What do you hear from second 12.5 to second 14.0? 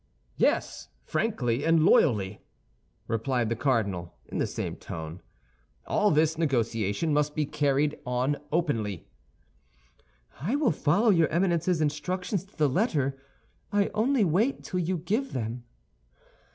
the letter. I